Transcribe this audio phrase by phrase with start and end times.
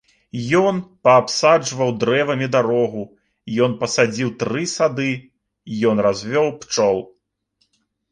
[0.59, 0.75] Ён
[1.07, 3.03] паабсаджваў дрэвамі дарогу,
[3.65, 5.09] ён пасадзіў тры сады,
[5.91, 6.97] ён развёў пчол.